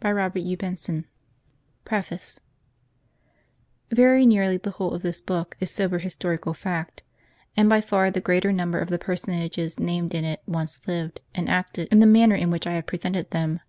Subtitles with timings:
[0.00, 0.34] by OODD.
[0.34, 1.04] MEAD AND COMPANY
[1.84, 2.40] PREFACE
[3.92, 7.04] Very nearly the whole of this book is sober historical fact;
[7.56, 11.48] and by far the greater number of the personages named in it once lived and
[11.48, 13.60] acted in the manner in which I have pre sented them.